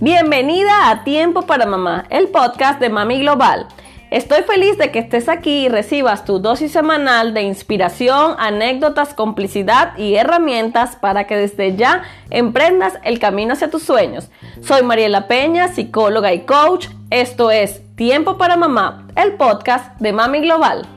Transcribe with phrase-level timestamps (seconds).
[0.00, 3.68] Bienvenida a Tiempo para Mamá, el podcast de Mami Global.
[4.10, 9.96] Estoy feliz de que estés aquí y recibas tu dosis semanal de inspiración, anécdotas, complicidad
[9.96, 14.30] y herramientas para que desde ya emprendas el camino hacia tus sueños.
[14.60, 16.88] Soy Mariela Peña, psicóloga y coach.
[17.10, 20.93] Esto es Tiempo para Mamá, el podcast de Mami Global.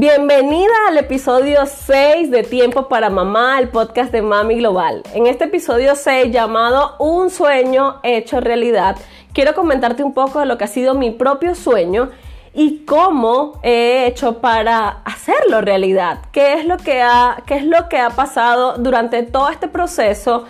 [0.00, 5.02] Bienvenida al episodio 6 de Tiempo para Mamá, el podcast de Mami Global.
[5.12, 8.96] En este episodio 6 llamado Un sueño hecho realidad,
[9.32, 12.10] quiero comentarte un poco de lo que ha sido mi propio sueño
[12.54, 16.20] y cómo he hecho para hacerlo realidad.
[16.30, 20.44] ¿Qué es lo que ha, qué es lo que ha pasado durante todo este proceso?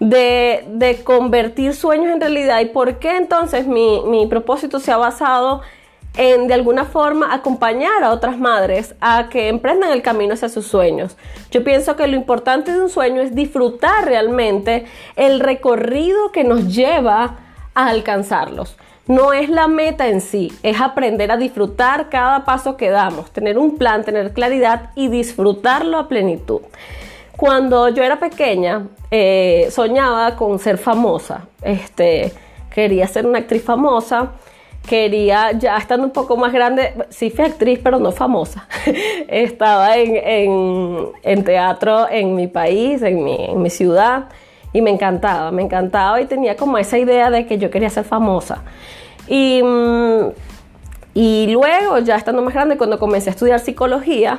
[0.00, 4.96] De, de, convertir sueños en realidad y por qué entonces mi, mi propósito se ha
[4.96, 5.60] basado
[6.16, 11.16] de alguna forma acompañar a otras madres a que emprendan el camino hacia sus sueños.
[11.50, 14.84] Yo pienso que lo importante de un sueño es disfrutar realmente
[15.16, 17.36] el recorrido que nos lleva
[17.74, 18.76] a alcanzarlos.
[19.06, 23.58] No es la meta en sí, es aprender a disfrutar cada paso que damos, tener
[23.58, 26.60] un plan, tener claridad y disfrutarlo a plenitud.
[27.36, 31.46] Cuando yo era pequeña, eh, soñaba con ser famosa.
[31.62, 32.32] Este,
[32.72, 34.32] quería ser una actriz famosa
[34.86, 38.66] quería, ya estando un poco más grande, sí fui actriz, pero no famosa.
[39.28, 43.22] Estaba en, teatro en mi país, en
[43.62, 44.24] mi, ciudad,
[44.72, 48.04] y me encantaba, me encantaba y tenía como esa idea de que yo quería ser
[48.04, 48.62] famosa.
[49.28, 50.28] Y, mm,
[51.14, 54.38] y luego, ya estando más grande, cuando comencé a estudiar psicología,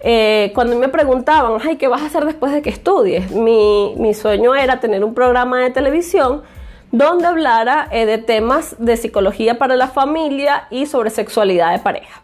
[0.00, 3.30] eh, cuando me preguntaban, ay, ¿qué vas a hacer después de que estudies?
[3.32, 6.42] Mi, mi sueño era tener un programa de televisión
[6.96, 12.22] donde hablara eh, de temas de psicología para la familia y sobre sexualidad de pareja.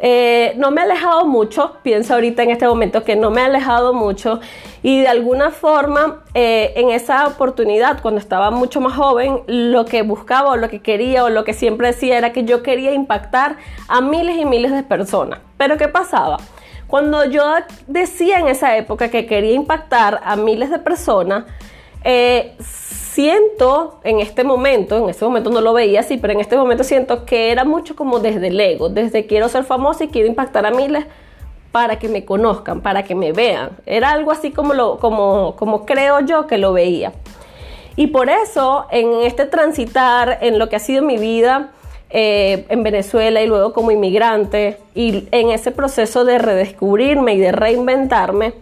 [0.00, 3.44] Eh, no me he alejado mucho, pienso ahorita en este momento que no me he
[3.44, 4.38] alejado mucho
[4.84, 10.02] y de alguna forma eh, en esa oportunidad, cuando estaba mucho más joven, lo que
[10.02, 13.56] buscaba o lo que quería o lo que siempre decía era que yo quería impactar
[13.88, 15.40] a miles y miles de personas.
[15.56, 16.36] Pero ¿qué pasaba?
[16.86, 17.42] Cuando yo
[17.88, 21.46] decía en esa época que quería impactar a miles de personas,
[23.12, 26.84] siento en este momento, en este momento no lo veía así, pero en este momento
[26.84, 30.66] siento que era mucho como desde el ego, desde quiero ser famosa y quiero impactar
[30.66, 31.06] a miles
[31.72, 33.70] para que me conozcan, para que me vean.
[33.86, 37.12] Era algo así como, lo, como, como creo yo que lo veía.
[37.96, 41.70] Y por eso en este transitar, en lo que ha sido mi vida
[42.10, 47.52] eh, en Venezuela y luego como inmigrante, y en ese proceso de redescubrirme y de
[47.52, 48.54] reinventarme,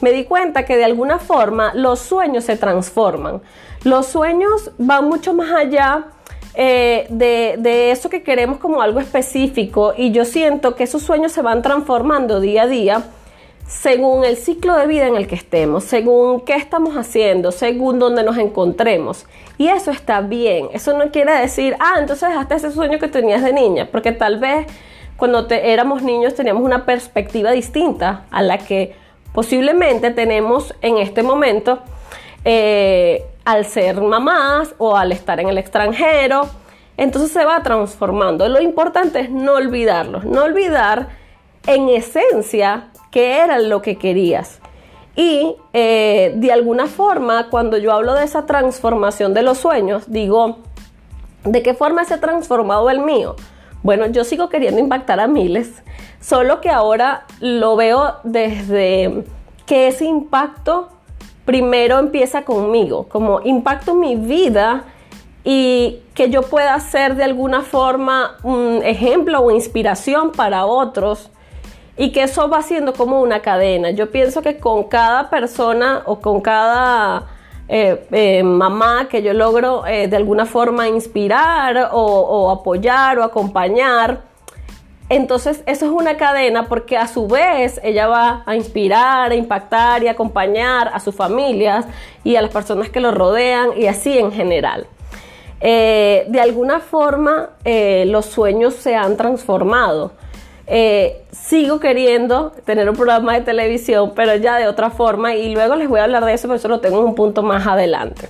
[0.00, 3.42] me di cuenta que de alguna forma los sueños se transforman.
[3.84, 6.06] Los sueños van mucho más allá
[6.54, 11.40] eh, de, eso que queremos como algo específico y yo siento que esos sueños se
[11.40, 13.04] van transformando día a día
[13.68, 18.24] según el ciclo de vida en el que estemos, según qué estamos haciendo, según dónde
[18.24, 19.26] nos encontremos.
[19.58, 20.68] Y eso está bien.
[20.72, 24.38] Eso no quiere decir, ah, entonces dejaste ese sueño que tenías de niña, porque tal
[24.38, 24.66] vez
[25.18, 28.96] cuando éramos niños teníamos una perspectiva distinta a la que
[29.34, 31.80] posiblemente tenemos en este momento
[32.44, 36.46] eh, al ser mamás o al estar en el extranjero.
[36.98, 38.46] Entonces se va transformando.
[38.46, 41.08] Lo importante es no olvidarlo, no olvidar
[41.66, 44.60] en esencia qué era lo que querías.
[45.16, 50.58] Y eh, de alguna forma, cuando yo hablo de esa transformación de los sueños, digo,
[51.44, 53.34] ¿de qué forma se ha transformado el mío?
[53.82, 55.82] Bueno, yo sigo queriendo impactar a miles,
[56.20, 59.24] solo que ahora lo veo desde
[59.64, 60.90] que ese impacto
[61.48, 64.84] primero empieza conmigo, como impacto mi vida
[65.44, 71.30] y que yo pueda ser de alguna forma un ejemplo o inspiración para otros
[71.96, 73.92] y que eso va siendo como una cadena.
[73.92, 77.28] Yo pienso que con cada persona o con cada
[77.66, 84.27] eh, eh, mamá que yo logro eh, de alguna forma inspirar o apoyar o acompañar,
[85.08, 90.02] entonces, eso es una cadena porque a su vez ella va a inspirar, a impactar
[90.02, 91.86] y acompañar a sus familias
[92.24, 94.86] y a las personas que lo rodean y así en general.
[95.60, 100.12] Eh, de alguna forma, eh, los sueños se han transformado.
[100.66, 105.74] Eh, sigo queriendo tener un programa de televisión, pero ya de otra forma, y luego
[105.76, 108.28] les voy a hablar de eso, pero eso lo tengo en un punto más adelante.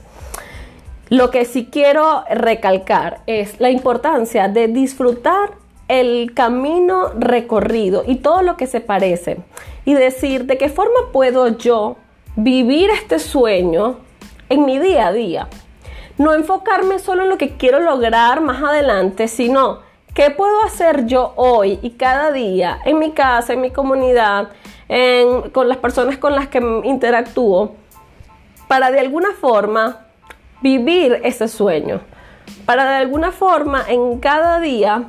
[1.08, 5.50] Lo que sí quiero recalcar es la importancia de disfrutar
[5.88, 9.38] el camino recorrido y todo lo que se parece
[9.85, 11.96] y decir de qué forma puedo yo
[12.37, 13.96] vivir este sueño
[14.49, 15.49] en mi día a día.
[16.19, 19.81] no enfocarme solo en lo que quiero lograr más adelante, sino
[20.14, 24.49] qué puedo hacer yo hoy y cada día en mi casa, en mi comunidad,
[25.52, 27.76] con las personas con las que interactúo,
[28.67, 30.06] para de alguna forma
[30.61, 32.00] vivir ese sueño,
[32.67, 35.05] para de alguna forma en cada día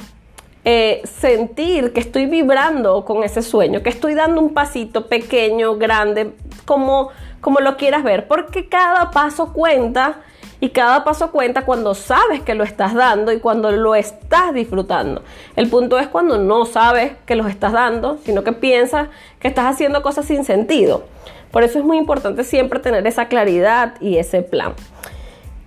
[0.65, 6.33] eh, sentir que estoy vibrando con ese sueño, que estoy dando un pasito pequeño, grande,
[6.65, 7.09] como,
[7.41, 10.21] como lo quieras ver, porque cada paso cuenta
[10.59, 15.23] y cada paso cuenta cuando sabes que lo estás dando y cuando lo estás disfrutando.
[15.55, 19.07] El punto es cuando no sabes que lo estás dando, sino que piensas
[19.39, 21.05] que estás haciendo cosas sin sentido.
[21.51, 24.73] Por eso es muy importante siempre tener esa claridad y ese plan.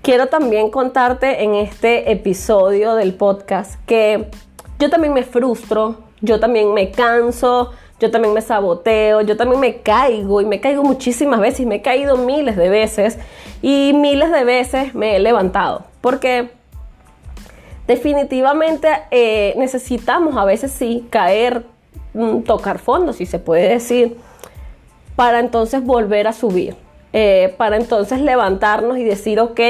[0.02, 4.26] Quiero también contarte en este episodio del podcast que
[4.82, 7.70] yo también me frustro, yo también me canso,
[8.00, 11.82] yo también me saboteo, yo también me caigo y me caigo muchísimas veces me he
[11.82, 13.16] caído miles de veces
[13.62, 16.50] y miles de veces me he levantado porque
[17.86, 21.64] definitivamente eh, necesitamos a veces sí caer,
[22.14, 24.16] mm, tocar fondo, si se puede decir,
[25.14, 26.74] para entonces volver a subir,
[27.12, 29.60] eh, para entonces levantarnos y decir, ok,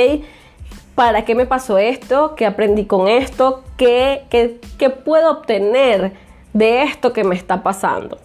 [0.94, 2.34] ¿para qué me pasó esto?
[2.36, 3.64] ¿Qué aprendí con esto?
[3.76, 4.24] ¿Qué,
[4.78, 6.12] qué puedo obtener
[6.52, 8.18] de esto que me está pasando?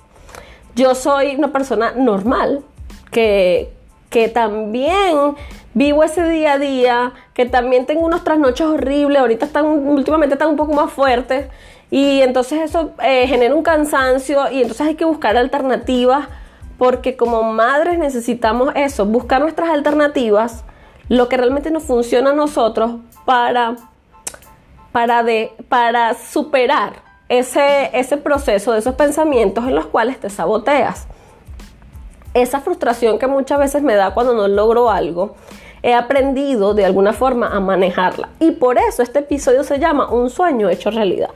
[0.75, 2.64] Yo soy una persona normal
[3.12, 3.74] que,
[4.10, 5.36] que también
[5.74, 10.50] vivo ese día a día, que también tengo unos trasnochos horribles, ahorita están, últimamente están
[10.50, 11.48] un poco más fuertes,
[11.92, 16.28] y entonces eso eh, genera un cansancio y entonces hay que buscar alternativas,
[16.78, 20.64] porque como madres necesitamos eso, buscar nuestras alternativas,
[21.09, 22.92] lo que realmente nos funciona a nosotros
[23.25, 23.75] para,
[24.92, 31.07] para, de, para superar ese, ese proceso de esos pensamientos en los cuales te saboteas.
[32.33, 35.36] Esa frustración que muchas veces me da cuando no logro algo,
[35.81, 38.30] he aprendido de alguna forma a manejarla.
[38.39, 41.30] Y por eso este episodio se llama Un sueño hecho realidad.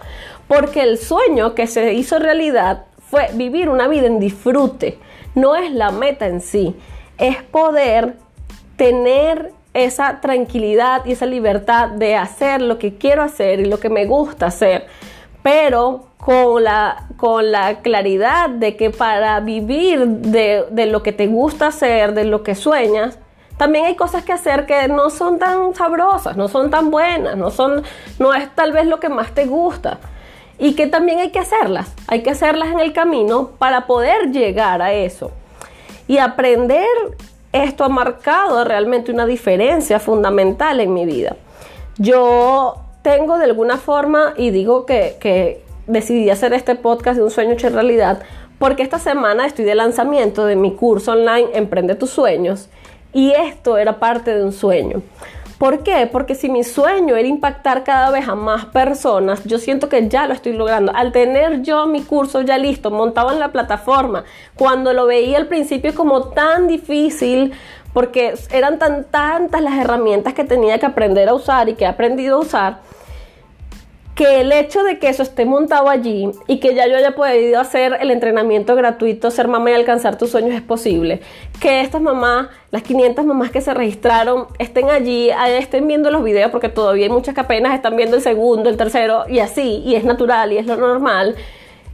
[0.48, 5.00] Porque el sueño que se hizo realidad fue vivir una vida en disfrute.
[5.36, 6.76] No es la meta en sí,
[7.18, 8.16] es poder
[8.76, 13.90] tener esa tranquilidad y esa libertad de hacer lo que quiero hacer y lo que
[13.90, 14.88] me gusta hacer
[15.44, 21.28] pero con la, con la claridad de que para vivir de, de, lo que te
[21.28, 23.18] gusta hacer, de lo que sueñas,
[23.58, 27.50] también hay cosas que hacer que no son tan sabrosas, no son tan buenas, no,
[27.50, 27.84] son,
[28.20, 30.00] no es tal vez lo que más te gusta.
[30.60, 34.82] Y que también hay que hacerlas, hay que hacerlas en el camino para poder llegar
[34.82, 35.32] a eso.
[36.08, 36.86] Y aprender
[37.54, 41.36] esto ha marcado realmente una diferencia fundamental en mi vida.
[41.98, 47.54] Yo tengo de alguna forma, y digo que, decidí hacer este podcast de un sueño
[47.54, 48.22] hecho realidad,
[48.60, 52.70] porque esta semana estoy de lanzamiento de mi curso online Emprende tus sueños,
[53.14, 55.02] y esto era parte de un sueño.
[55.62, 56.10] ¿Por qué?
[56.12, 60.26] Porque si mi sueño era impactar cada vez a más personas, yo siento que ya
[60.26, 60.92] lo estoy logrando.
[60.96, 64.24] Al tener yo mi curso ya listo, montado en la plataforma,
[64.56, 67.54] cuando lo veía al principio como tan difícil,
[67.94, 71.88] porque eran tan tantas las herramientas que tenía que aprender a usar y que he
[71.88, 72.80] aprendido a usar,
[74.22, 77.60] que el hecho de que eso esté montado allí y que ya yo haya podido
[77.60, 81.22] hacer el entrenamiento gratuito, ser mamá y alcanzar tus sueños es posible.
[81.60, 86.52] Que estas mamás, las 500 mamás que se registraron, estén allí, estén viendo los videos,
[86.52, 89.96] porque todavía hay muchas que apenas están viendo el segundo, el tercero y así, y
[89.96, 91.36] es natural y es lo normal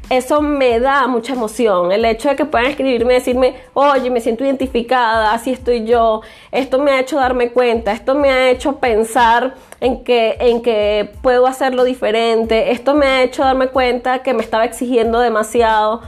[0.10, 1.92] eso me da mucha emoción.
[1.92, 6.22] El hecho de que puedan escribirme y decirme, oye, me siento identificada, así estoy yo.
[6.52, 11.12] Esto me ha hecho darme cuenta, esto me ha hecho pensar en que, en que
[11.22, 16.02] puedo hacerlo diferente, esto me ha hecho darme cuenta que me estaba exigiendo demasiado.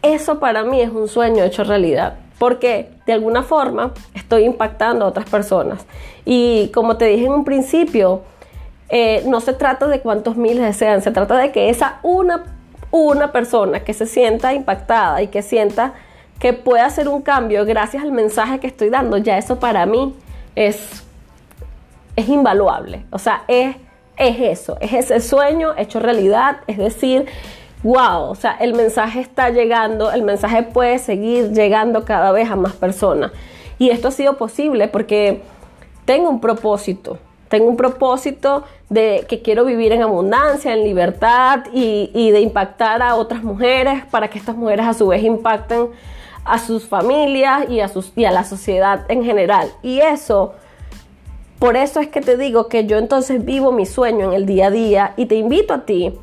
[0.00, 5.08] Eso para mí es un sueño hecho realidad, porque de alguna forma estoy impactando a
[5.08, 5.86] otras personas.
[6.24, 8.22] Y como te dije en un principio,
[8.88, 12.61] eh, no se trata de cuántos miles desean, se trata de que esa una
[12.92, 15.94] una persona que se sienta impactada y que sienta
[16.38, 20.14] que puede hacer un cambio gracias al mensaje que estoy dando, ya eso para mí
[20.54, 21.02] es,
[22.14, 23.04] es invaluable.
[23.10, 23.76] O sea, es,
[24.16, 27.26] es eso, es ese sueño hecho realidad, es decir,
[27.82, 32.56] wow, o sea, el mensaje está llegando, el mensaje puede seguir llegando cada vez a
[32.56, 33.32] más personas.
[33.78, 35.42] Y esto ha sido posible porque
[36.04, 37.18] tengo un propósito,
[37.52, 43.14] tengo un propósito de que quiero vivir en abundancia, en libertad y, de impactar a
[43.14, 45.88] otras mujeres para que estas mujeres a su vez impacten
[46.46, 49.68] a sus familias y a, y a la sociedad en general.
[49.82, 50.54] Y eso,
[51.58, 54.68] por eso es que te digo que yo entonces vivo mi sueño en el día
[54.68, 56.18] a día y te invito a ti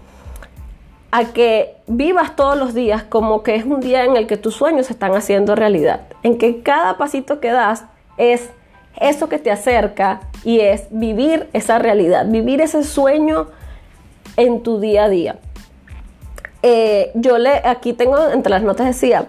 [1.12, 4.55] a que vivas todos los días como que es un día en el que tus
[4.55, 7.86] sueños se están haciendo realidad, en que cada pasito que das
[8.17, 8.50] es
[9.00, 13.48] eso que te acerca y es vivir esa realidad, vivir ese sueño
[14.38, 15.36] en tu día a día.
[16.62, 19.27] Eh, yo le, aquí tengo entre las notas decía,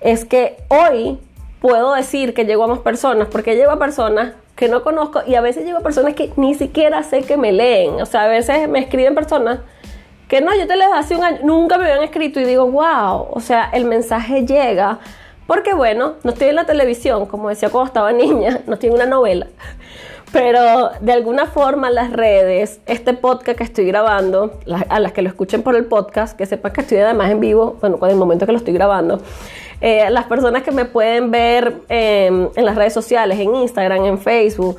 [0.00, 1.18] es que hoy
[1.60, 5.34] puedo decir que llego a más personas, porque llego a personas que no conozco y
[5.34, 8.00] a veces llego a personas que ni siquiera sé que me leen.
[8.02, 9.60] O sea, a veces me escriben personas
[10.28, 13.28] que no, yo te leo hace un año, nunca me habían escrito y digo, wow,
[13.30, 14.98] o sea, el mensaje llega.
[15.46, 18.94] Porque bueno, no estoy en la televisión, como decía cuando estaba niña, no estoy en
[18.94, 19.46] una novela.
[20.32, 24.58] Pero de alguna forma las redes, este podcast que estoy grabando,
[24.88, 27.76] a las que lo escuchen por el podcast, que sepan que estoy además en vivo,
[27.80, 29.20] bueno, con el momento que lo estoy grabando,
[29.82, 34.18] eh, las personas que me pueden ver em, en las redes sociales, en Instagram, en
[34.18, 34.78] Facebook,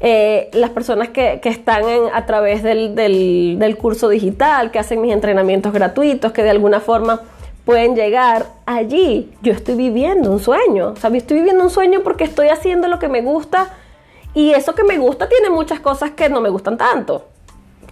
[0.00, 5.72] eh, las personas que, están a través del, del, curso digital, que hacen mis entrenamientos
[5.72, 7.20] gratuitos, que de alguna forma
[7.64, 9.30] pueden llegar allí.
[9.42, 12.98] Yo estoy viviendo un sueño, o sea, estoy viviendo un sueño porque estoy haciendo lo
[12.98, 13.70] que me gusta
[14.34, 17.26] y eso que me gusta tiene muchas cosas que no me gustan tanto.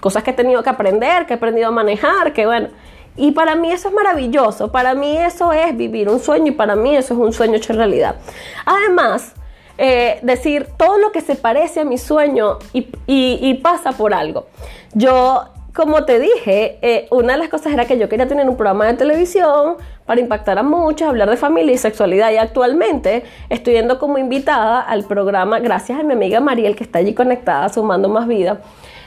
[0.01, 2.69] Cosas que he tenido que aprender, que he aprendido a manejar, que bueno.
[3.17, 6.77] Y para mí eso es maravilloso, para mí eso es vivir un sueño y para
[6.77, 8.17] mí eso es un sueño hecho realidad.
[8.65, 9.35] Además,
[9.77, 14.47] eh, decir todo lo que se parece a mi sueño y, pasa por algo.
[14.95, 18.57] Yo, como te dije, eh, una de las cosas era que yo quería tener un
[18.57, 22.33] programa de televisión para impactar a muchos, hablar de familia y sexualidad.
[22.33, 26.99] Y actualmente estoy yendo como invitada al programa, gracias a mi amiga Mariel, que está
[26.99, 28.61] allí conectada, sumando más vida.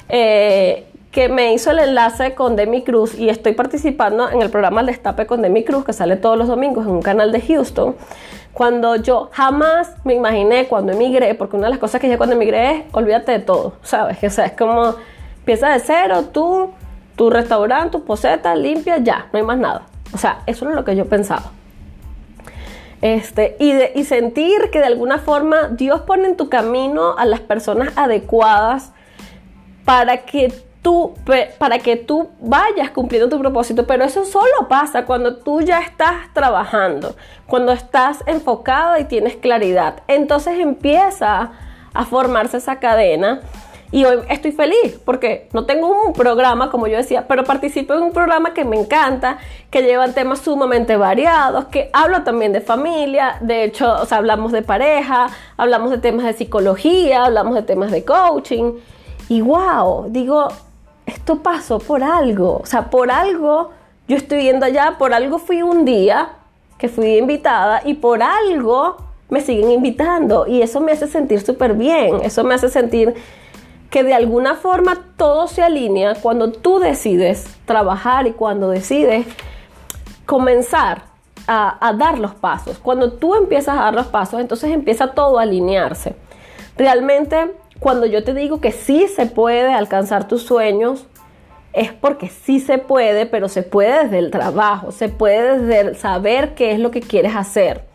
[0.10, 4.82] Eh, que me hizo el enlace con Demi Cruz y estoy participando en el programa
[4.82, 7.96] El Destape con Demi Cruz, que sale todos los domingos en un canal de Houston.
[8.52, 12.36] Cuando yo jamás me imaginé cuando emigré, porque una de las cosas que dije cuando
[12.36, 14.24] emigré es olvídate de todo, ¿sabes?
[14.24, 14.96] O sea, es como
[15.44, 16.72] empieza de cero, tú,
[17.18, 19.82] tu restaurante, tu poseta, limpia, ya, no hay más nada.
[20.14, 21.52] O sea, eso es lo que yo pensaba.
[23.02, 27.42] Este, y, y sentir que de alguna forma Dios pone en tu camino a las
[27.42, 28.94] personas adecuadas
[29.84, 31.14] para que tú,
[31.58, 36.32] para que tú vayas cumpliendo tu propósito, pero eso solo pasa cuando tú ya estás
[36.34, 37.16] trabajando,
[37.48, 40.04] cuando estás enfocado y tienes claridad.
[40.08, 41.52] Entonces empieza
[41.94, 43.42] a formarse esa cadena.
[43.94, 48.02] Y hoy estoy feliz porque no tengo un programa, como yo decía, pero participo en
[48.02, 49.38] un programa que me encanta,
[49.70, 54.52] que lleva temas sumamente variados, que habla también de familia, de hecho, o sea, hablamos
[54.52, 58.72] de pareja, hablamos de temas de psicología, hablamos de temas de coaching.
[59.30, 60.48] Y wow, digo,
[61.06, 63.70] esto pasó por algo, o sea, por algo
[64.08, 66.30] yo estoy viendo allá, por algo fui un día
[66.80, 68.98] que fui invitada y por algo
[69.30, 73.14] me siguen invitando y eso me hace sentir súper bien, eso me hace sentir
[73.94, 79.28] que de alguna forma todo se alinea cuando tú decides trabajar y cuando decides
[80.26, 81.04] comenzar
[81.46, 82.80] a, a, dar los pasos.
[82.80, 86.16] Cuando tú empiezas a dar los pasos, entonces empieza todo a alinearse.
[86.76, 91.06] Realmente cuando yo te digo que sí se puede alcanzar tus sueños,
[91.72, 96.56] es porque sí se puede, pero se puede desde el trabajo, se puede desde saber
[96.56, 97.86] qué es lo que quieres hacer.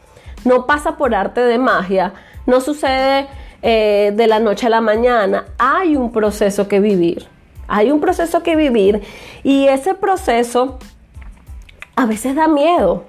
[0.45, 2.13] No pasa por arte de magia,
[2.47, 3.27] no sucede
[3.63, 7.27] eh, de la noche a la mañana, hay un proceso que vivir,
[7.67, 9.03] hay un proceso que vivir
[9.43, 10.79] y ese proceso
[11.97, 13.05] a veces da miedo,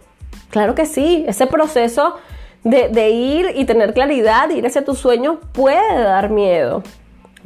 [0.50, 2.16] claro que sí, ese proceso
[2.64, 6.84] de, ir y tener claridad, ir hacia tus sueños, puede dar miedo.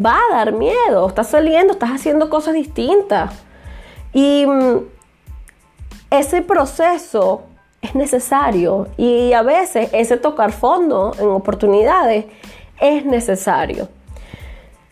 [0.03, 1.07] Va a dar miedo.
[1.07, 3.33] Estás saliendo, estás haciendo cosas distintas.
[4.11, 4.77] Y mm,
[6.09, 7.43] ese proceso
[7.81, 8.87] es necesario.
[8.97, 12.25] Y a veces ese tocar fondo en oportunidades
[12.79, 13.89] es necesario.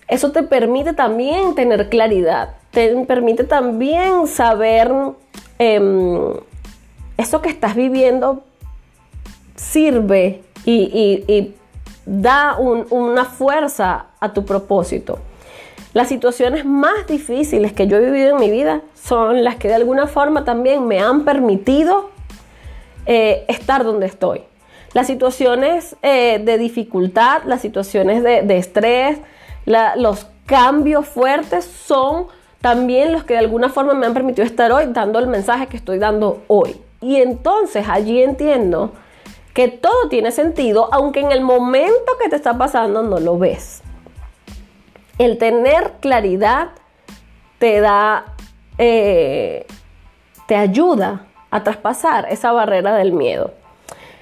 [0.08, 2.56] Eso te permite también tener claridad.
[2.72, 4.92] Te permite también saber
[5.58, 6.34] em,
[7.18, 8.44] eso que estás viviendo
[9.56, 11.54] sirve y,
[12.06, 15.20] da una fuerza a tu propósito.
[15.94, 19.76] Las situaciones más difíciles que yo he vivido en mi vida son las que de
[19.76, 22.10] alguna forma también me han permitido
[23.06, 24.42] eh, estar donde estoy.
[24.94, 29.20] Las situaciones eh, de dificultad, las situaciones de, estrés,
[29.66, 32.28] los cambios fuertes son
[32.60, 35.78] también los que de alguna forma me han permitido estar hoy dando el mensaje que
[35.78, 36.80] estoy dando hoy.
[37.00, 38.92] Y entonces allí entiendo
[39.54, 43.82] que todo tiene sentido, aunque en el momento que te está pasando no lo ves.
[45.18, 46.70] El tener claridad
[47.60, 48.26] te da,
[48.78, 49.66] eh,
[50.48, 53.54] te ayuda a traspasar esa barrera del miedo.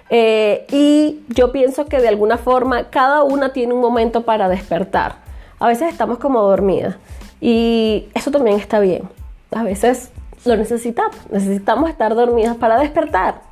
[0.10, 5.18] Eh, y yo pienso que de alguna forma cada una tiene un momento para despertar.
[5.60, 6.98] A veces estamos como dormidas
[7.42, 9.10] y eso también está bien.
[9.52, 10.12] A veces
[10.46, 13.50] lo necesitamos, necesitamos estar dormidas para despertar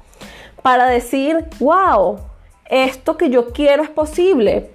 [0.67, 2.19] para decir, wow,
[2.65, 4.69] esto que yo quiero es posible.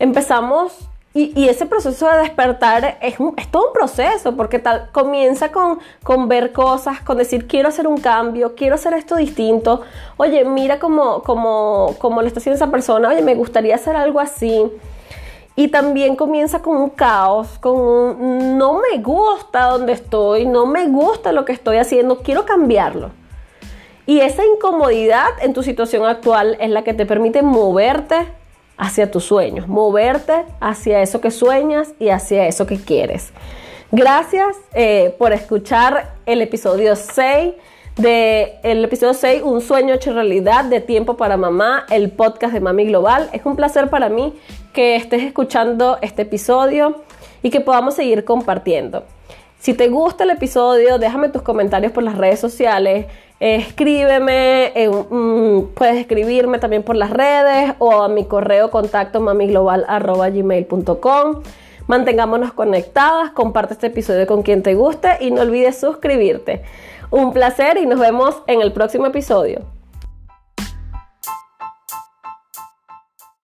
[0.00, 0.87] empezamos
[1.20, 3.16] y, ese proceso de despertar es,
[3.50, 7.98] todo un proceso, porque tal, comienza con, con, ver cosas, con decir, quiero hacer un
[7.98, 9.80] cambio, quiero hacer esto distinto.
[10.16, 14.20] Oye, mira cómo, cómo, cómo le está haciendo esa persona, oye, me gustaría hacer algo
[14.20, 14.70] así.
[15.56, 20.86] Y también comienza con un caos, con un no me gusta donde estoy, no me
[20.86, 23.10] gusta lo que estoy haciendo, quiero cambiarlo.
[24.06, 28.37] Y esa incomodidad en tu situación actual es la que te permite moverte
[28.78, 33.32] hacia tus sueños, moverte hacia eso que sueñas y hacia eso que quieres.
[33.90, 37.54] Gracias eh, por escuchar el episodio 6
[37.96, 42.60] de el episodio 6, Un sueño hecho realidad de tiempo para mamá, el podcast de
[42.60, 43.28] Mami Global.
[43.32, 44.34] Es un placer para mí
[44.72, 47.02] que estés escuchando este episodio
[47.42, 49.04] y que podamos seguir compartiendo.
[49.58, 53.06] Si te gusta el episodio, déjame tus comentarios por las redes sociales
[53.40, 54.72] escríbeme,
[55.10, 61.42] mm, puedes escribirme también por las redes o a mi correo contacto mamiglobal.gmail.com.
[61.86, 66.62] Mantengámonos conectadas, comparte este episodio con quien te guste y no olvides suscribirte.
[67.10, 69.77] Un placer y nos vemos en el próximo episodio.